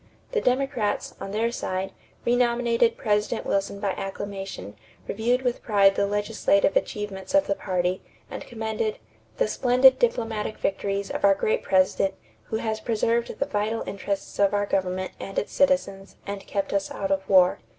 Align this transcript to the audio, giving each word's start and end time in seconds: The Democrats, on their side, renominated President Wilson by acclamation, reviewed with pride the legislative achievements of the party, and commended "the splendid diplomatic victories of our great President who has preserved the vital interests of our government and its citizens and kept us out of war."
The 0.31 0.41
Democrats, 0.41 1.13
on 1.21 1.29
their 1.29 1.51
side, 1.51 1.93
renominated 2.25 2.97
President 2.97 3.45
Wilson 3.45 3.79
by 3.79 3.91
acclamation, 3.91 4.75
reviewed 5.07 5.43
with 5.43 5.61
pride 5.61 5.93
the 5.93 6.07
legislative 6.07 6.75
achievements 6.75 7.35
of 7.35 7.45
the 7.45 7.53
party, 7.53 8.01
and 8.27 8.41
commended 8.47 8.97
"the 9.37 9.47
splendid 9.47 9.99
diplomatic 9.99 10.57
victories 10.57 11.11
of 11.11 11.23
our 11.23 11.35
great 11.35 11.61
President 11.61 12.15
who 12.45 12.55
has 12.55 12.79
preserved 12.79 13.37
the 13.37 13.45
vital 13.45 13.83
interests 13.87 14.39
of 14.39 14.55
our 14.55 14.65
government 14.65 15.11
and 15.19 15.37
its 15.37 15.53
citizens 15.53 16.15
and 16.25 16.47
kept 16.47 16.73
us 16.73 16.89
out 16.89 17.11
of 17.11 17.29
war." 17.29 17.59